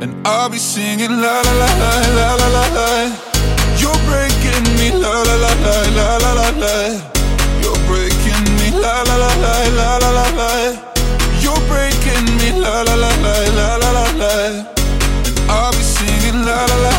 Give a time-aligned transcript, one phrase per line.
[0.00, 2.88] And I'll be singing la la la la la la la la.
[3.82, 6.74] You're breaking me la la la la la la la la.
[7.62, 10.50] You're breaking me la la la la la la la la.
[11.42, 14.34] You're breaking me la la la la la la la la.
[15.26, 16.97] And I'll be singing la la la la la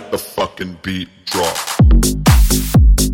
[0.00, 3.09] Let the fucking beat drop.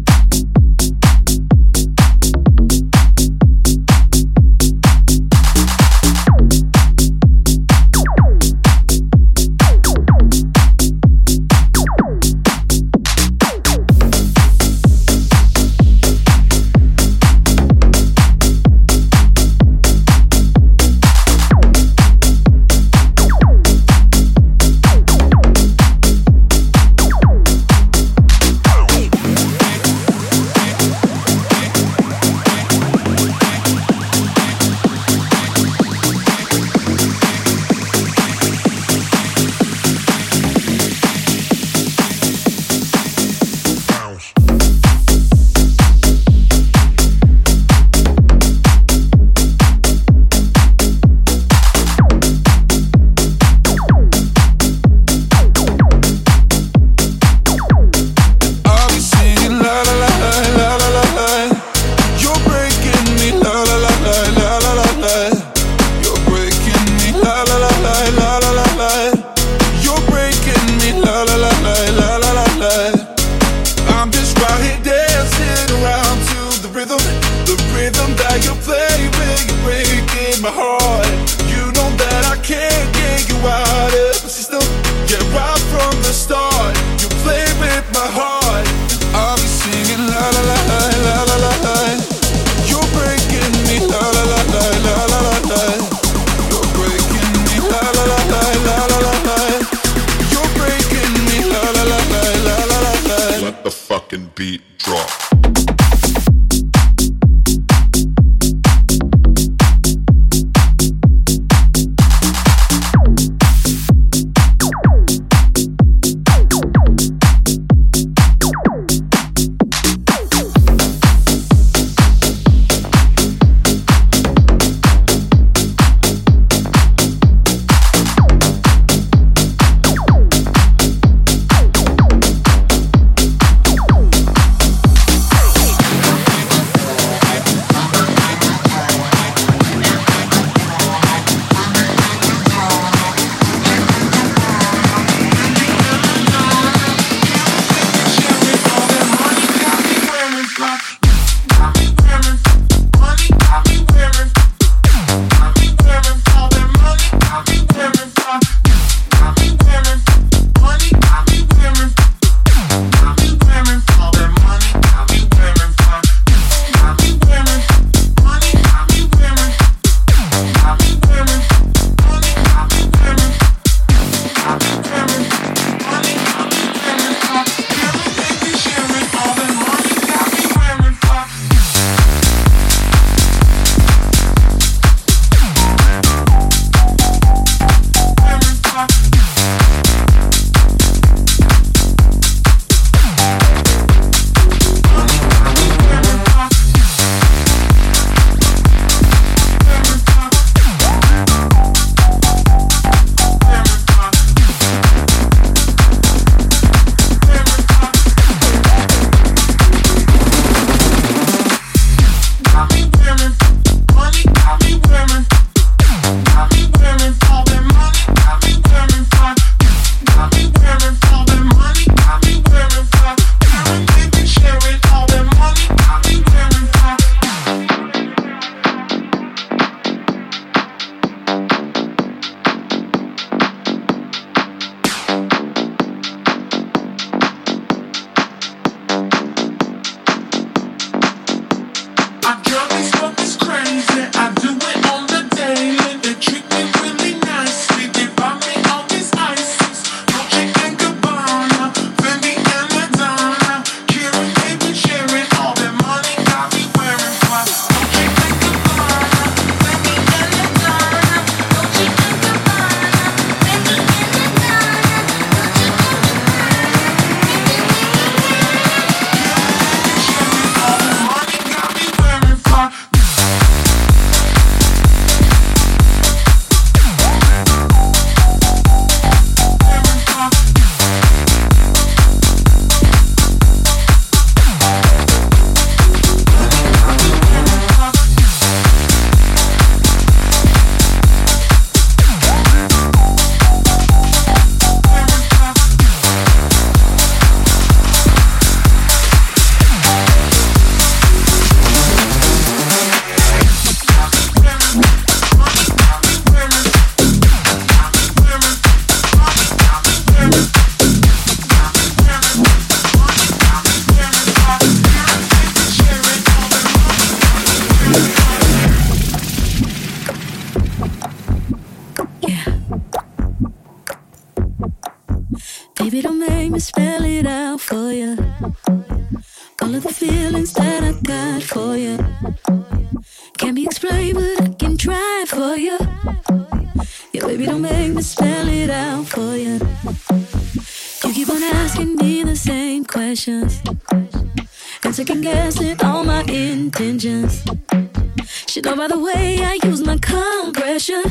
[348.89, 351.03] by the way I use my compression.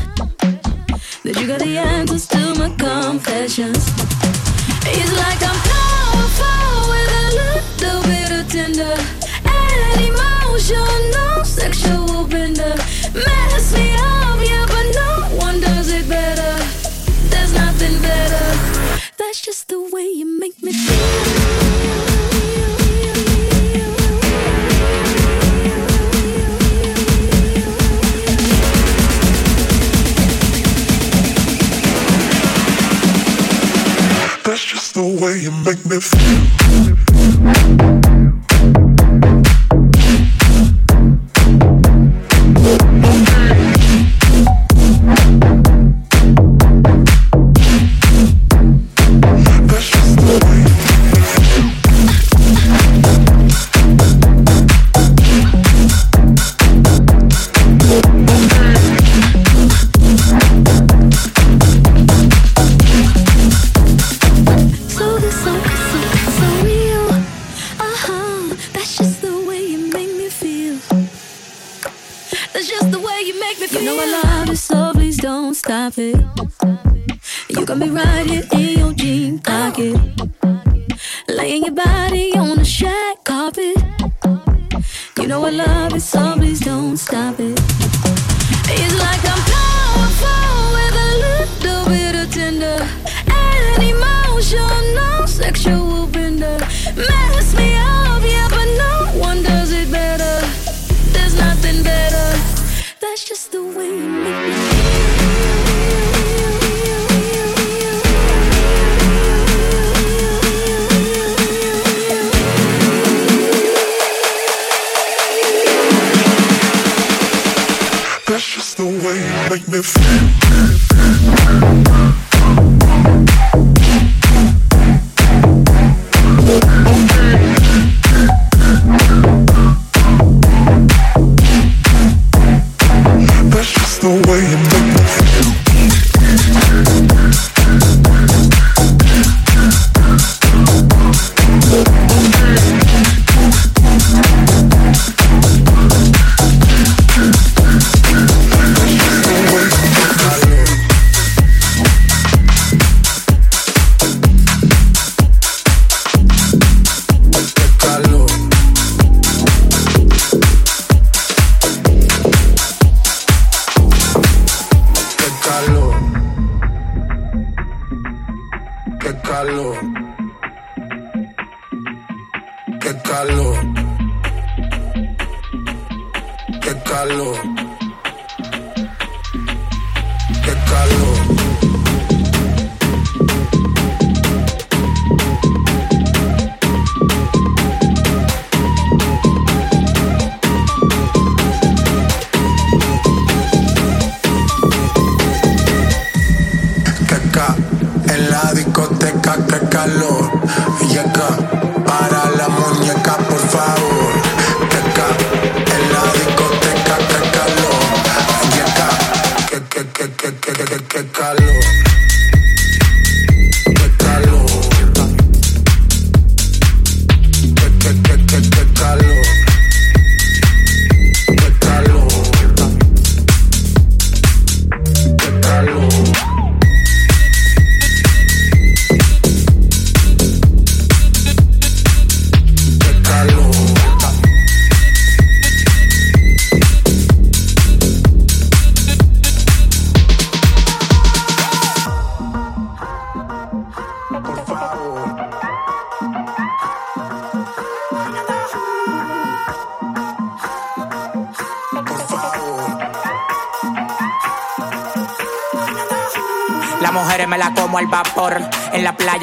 [1.23, 4.14] That you got the answers to my confessions.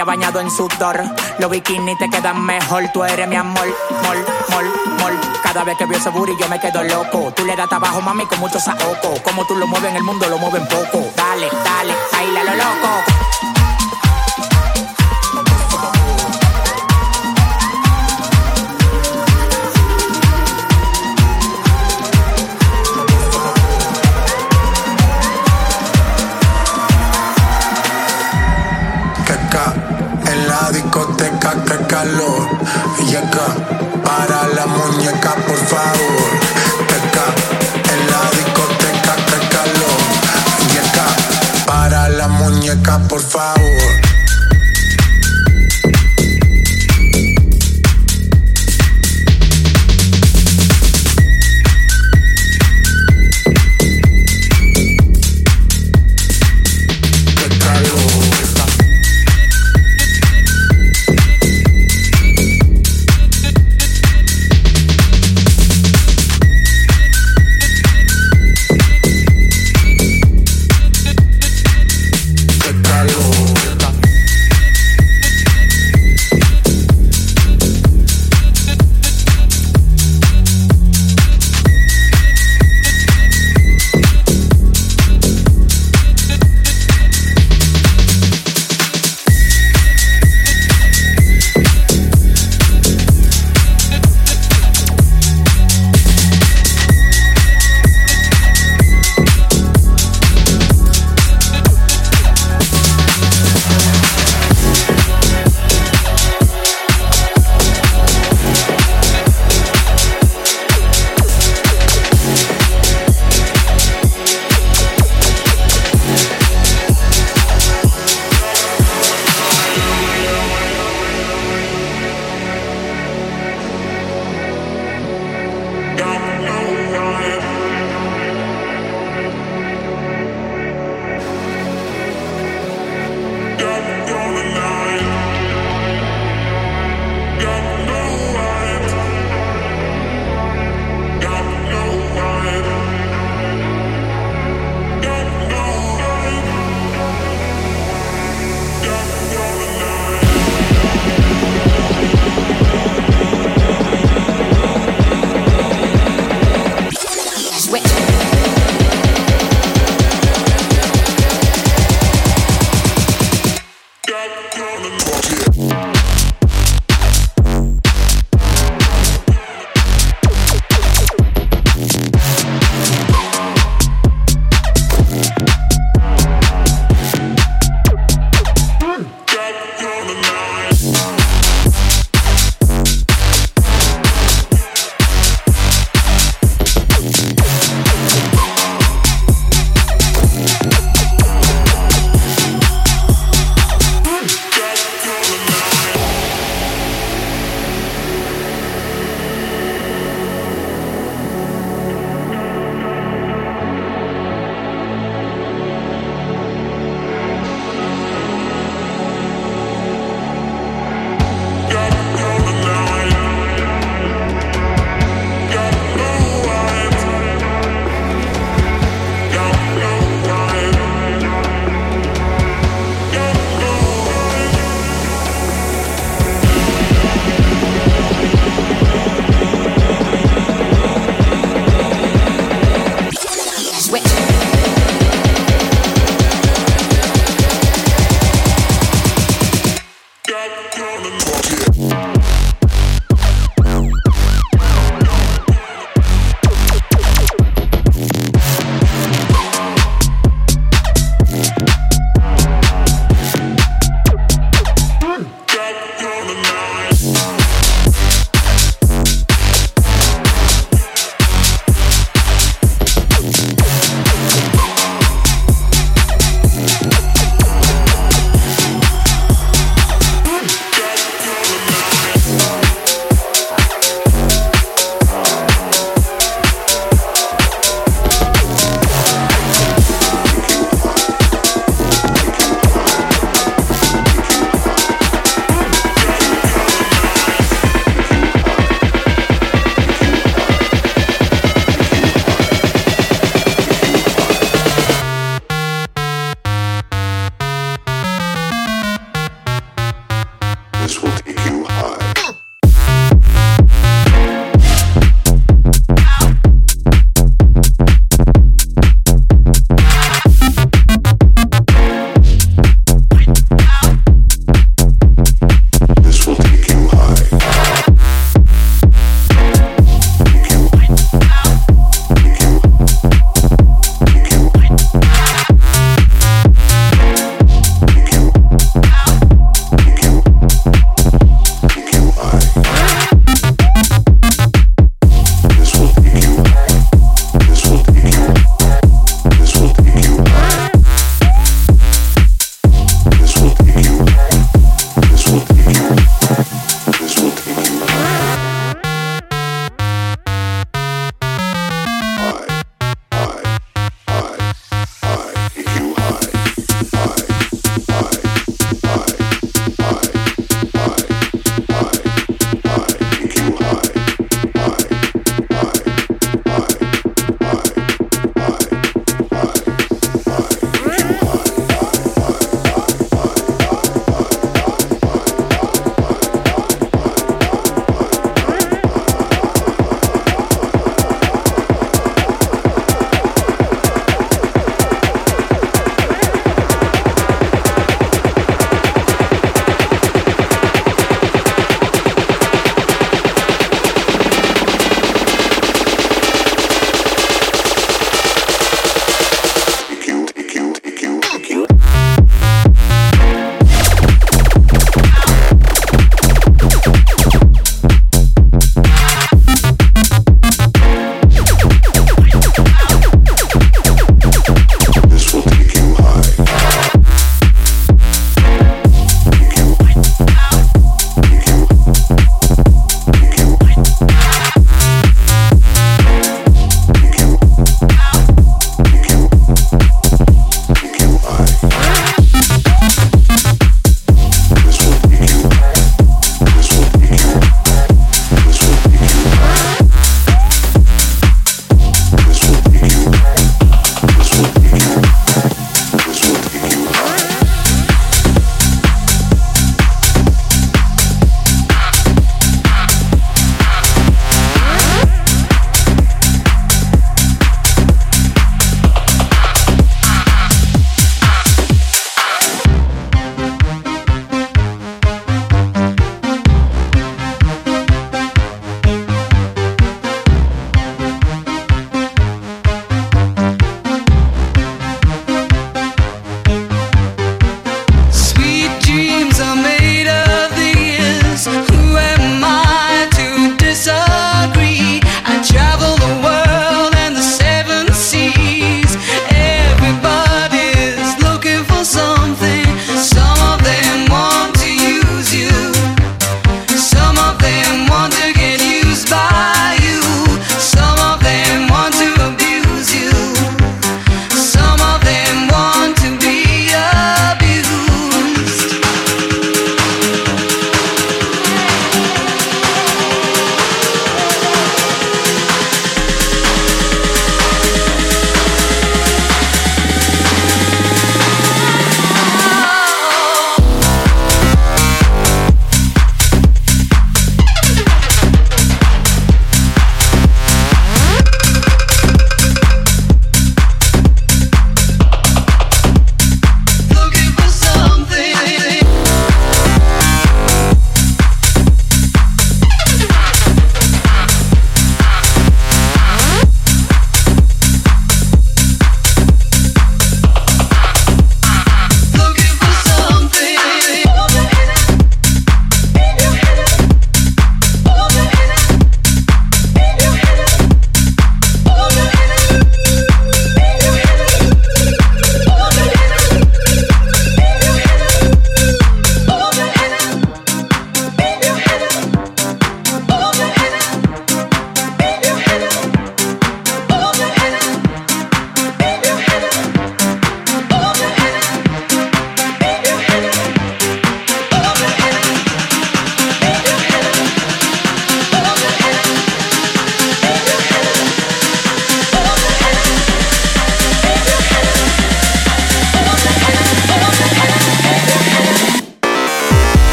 [0.00, 1.02] playa bañado en sudor.
[1.38, 3.66] Los bikinis te quedan mejor, tú eres mi amor,
[4.04, 4.64] mol, mol,
[4.98, 5.20] mol.
[5.42, 7.32] Cada vez que veo ese booty yo me quedo loco.
[7.34, 9.14] Tú le das trabajo, mami, con mucho saoco.
[9.24, 11.04] Como tú lo mueves en el mundo, lo mueven poco.
[11.16, 13.29] Dale, dale, baila lo loco.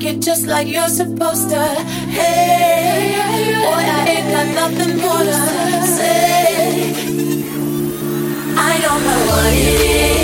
[0.00, 1.64] just like you're supposed to.
[2.10, 3.14] Hey,
[3.54, 6.94] boy, I ain't got nothing more to say.
[8.56, 9.80] I don't know what it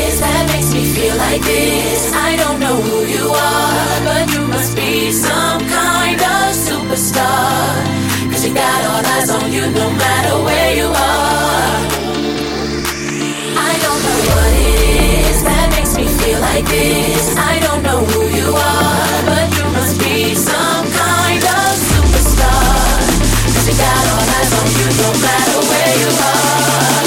[0.08, 2.12] is that makes me feel like this.
[2.12, 8.30] I don't know who you are, but you must be some kind of superstar.
[8.30, 11.76] Cause you got all eyes on you no matter where you are.
[13.68, 17.36] I don't know what it is that makes me feel like this.
[17.36, 19.30] I don't know who you are.
[24.78, 26.99] you no matter where you are.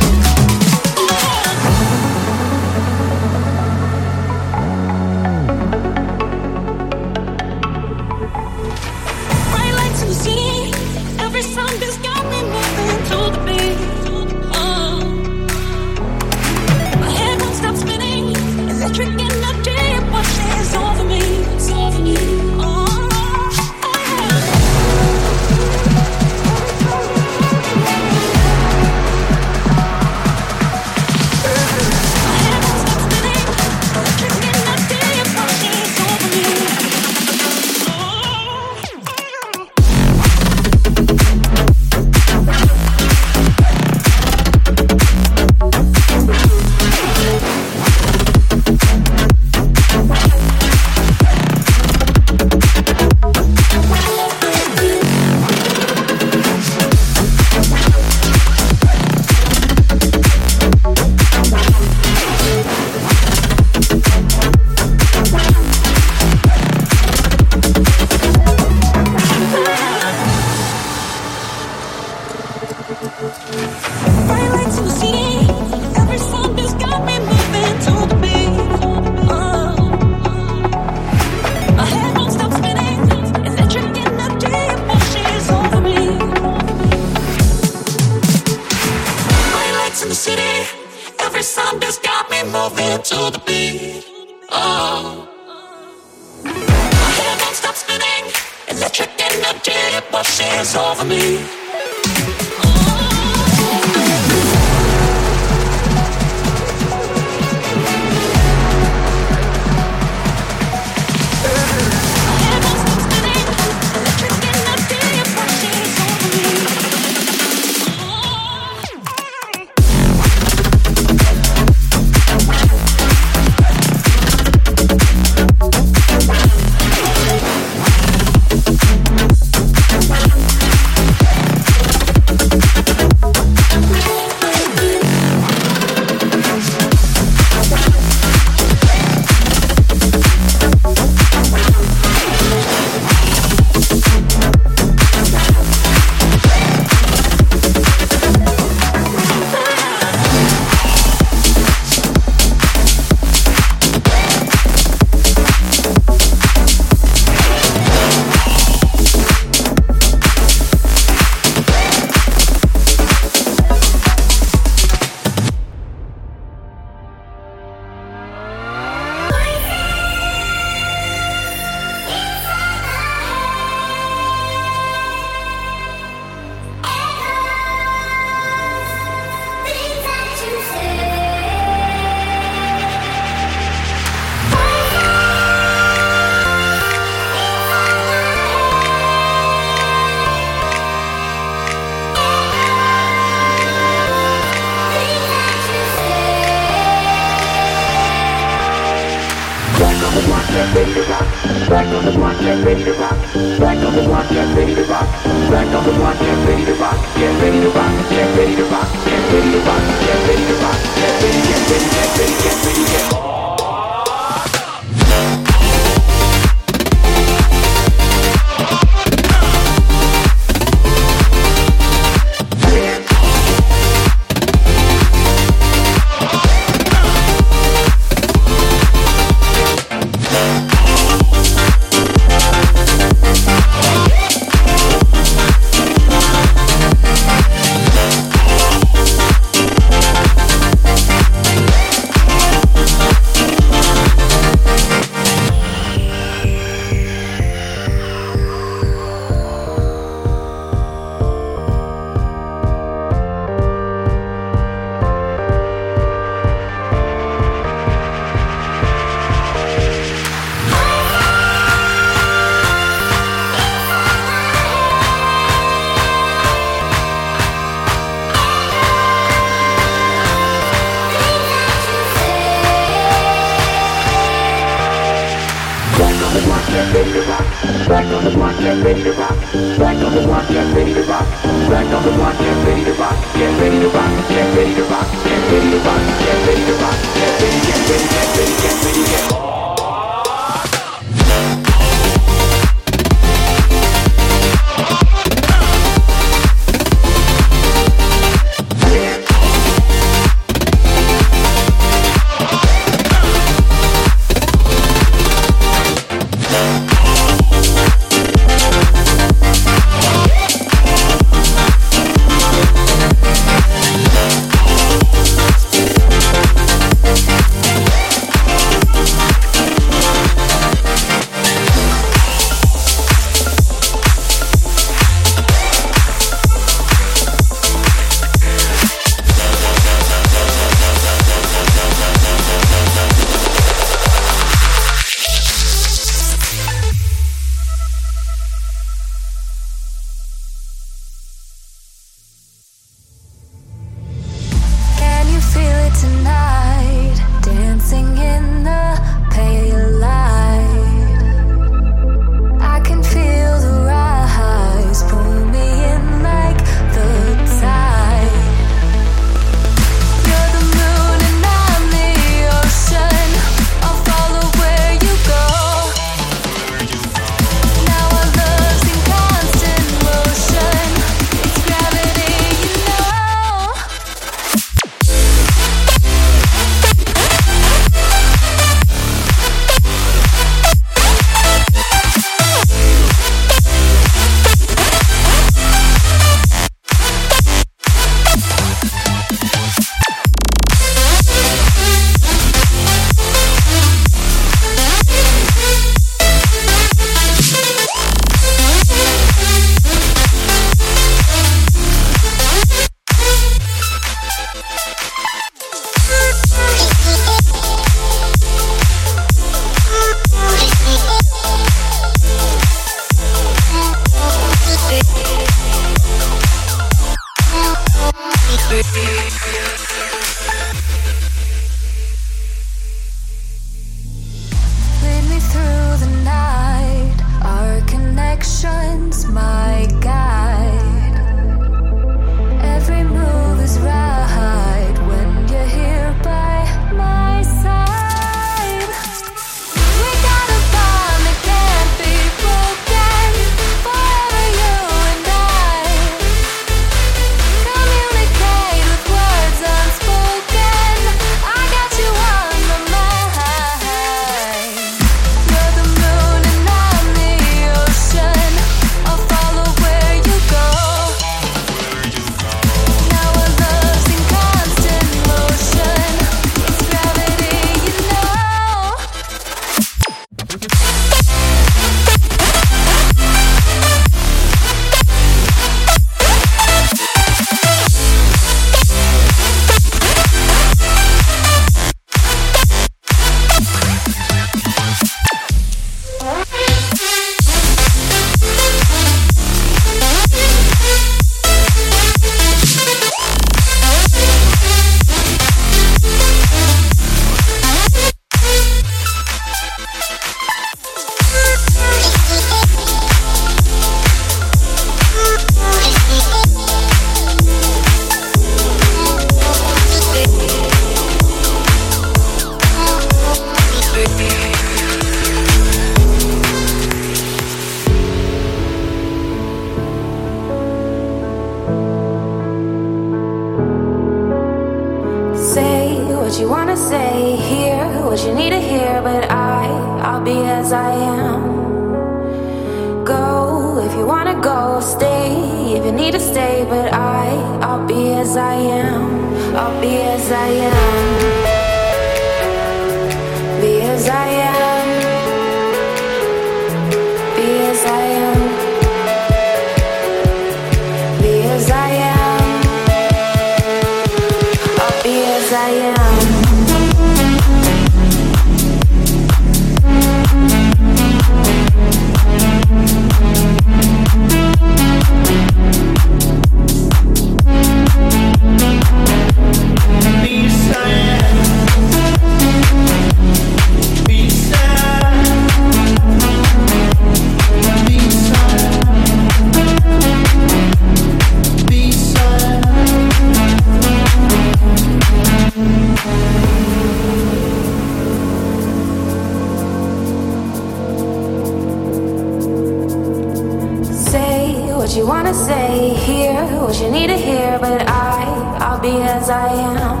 [595.30, 598.24] Wanna say, hear what you need to hear, but I,
[598.60, 600.00] I'll be as I am.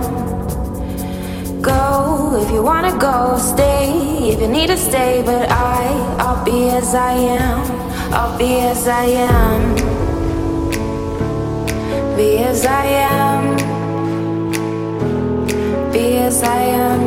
[1.62, 5.86] Go if you wanna go, stay if you need to stay, but I,
[6.18, 7.60] I'll be as I am.
[8.12, 9.76] I'll be as I am.
[12.16, 13.56] Be as I am.
[15.92, 17.00] Be as I am.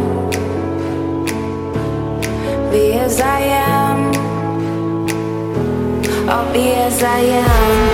[2.72, 3.83] Be as I am.
[6.34, 7.94] I'll be as I am.